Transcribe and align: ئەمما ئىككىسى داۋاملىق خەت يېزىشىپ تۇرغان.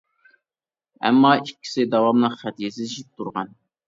ئەمما 1.09 1.33
ئىككىسى 1.41 1.85
داۋاملىق 1.91 2.39
خەت 2.39 2.63
يېزىشىپ 2.65 3.13
تۇرغان. 3.21 3.53